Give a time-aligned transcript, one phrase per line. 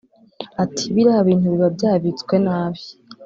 [0.63, 2.83] Ati “Biriya bintu biba byabitswe nabi